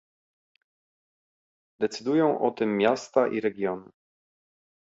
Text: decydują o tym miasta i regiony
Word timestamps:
decydują 1.79 2.41
o 2.41 2.51
tym 2.51 2.77
miasta 2.77 3.27
i 3.27 3.41
regiony 3.41 3.91